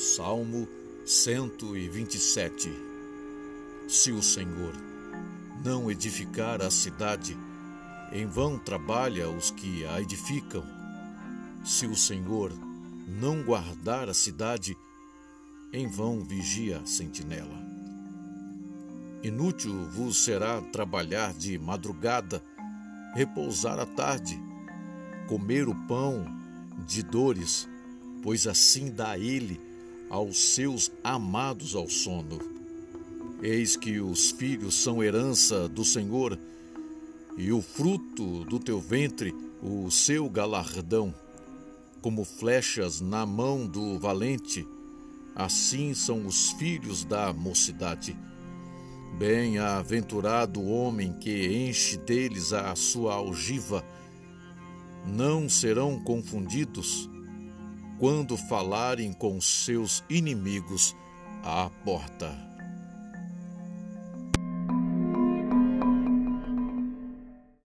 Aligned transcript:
Salmo 0.00 0.66
127 1.04 2.72
Se 3.86 4.10
o 4.10 4.22
Senhor 4.22 4.72
não 5.62 5.90
edificar 5.90 6.62
a 6.62 6.70
cidade, 6.70 7.36
em 8.10 8.24
vão 8.24 8.58
trabalha 8.58 9.28
os 9.28 9.50
que 9.50 9.84
a 9.84 10.00
edificam. 10.00 10.64
Se 11.62 11.84
o 11.84 11.94
Senhor 11.94 12.50
não 13.06 13.42
guardar 13.42 14.08
a 14.08 14.14
cidade, 14.14 14.74
em 15.70 15.86
vão 15.86 16.24
vigia 16.24 16.78
a 16.78 16.86
sentinela. 16.86 17.62
Inútil 19.22 19.84
vos 19.90 20.24
será 20.24 20.62
trabalhar 20.62 21.34
de 21.34 21.58
madrugada, 21.58 22.42
repousar 23.14 23.78
à 23.78 23.84
tarde, 23.84 24.40
comer 25.28 25.68
o 25.68 25.74
pão 25.86 26.24
de 26.86 27.02
dores, 27.02 27.68
pois 28.22 28.46
assim 28.46 28.90
dá 28.90 29.18
ele 29.18 29.68
aos 30.10 30.54
seus 30.54 30.90
amados 31.04 31.76
ao 31.76 31.88
sono. 31.88 32.40
Eis 33.40 33.76
que 33.76 34.00
os 34.00 34.32
filhos 34.32 34.74
são 34.74 35.02
herança 35.02 35.68
do 35.68 35.84
Senhor, 35.84 36.38
e 37.38 37.52
o 37.52 37.62
fruto 37.62 38.44
do 38.44 38.58
teu 38.58 38.80
ventre, 38.80 39.32
o 39.62 39.88
seu 39.90 40.28
galardão. 40.28 41.14
Como 42.02 42.24
flechas 42.24 43.00
na 43.00 43.24
mão 43.24 43.66
do 43.66 43.98
valente, 43.98 44.66
assim 45.34 45.94
são 45.94 46.26
os 46.26 46.50
filhos 46.52 47.04
da 47.04 47.32
mocidade. 47.32 48.18
Bem-aventurado 49.16 50.60
o 50.60 50.70
homem 50.70 51.12
que 51.14 51.46
enche 51.68 51.96
deles 51.96 52.52
a 52.52 52.74
sua 52.74 53.14
algiva. 53.14 53.84
Não 55.06 55.48
serão 55.48 55.98
confundidos 56.02 57.08
quando 58.00 58.34
falarem 58.34 59.12
com 59.12 59.38
seus 59.42 60.02
inimigos 60.08 60.96
à 61.44 61.70
porta. 61.84 62.34